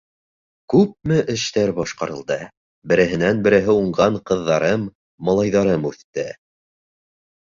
[0.73, 2.37] Күпме эштәр башҡарылды,
[2.93, 4.89] береһенән-береһе уңған ҡыҙҙарым,
[5.29, 6.27] малайҙарым үҫте.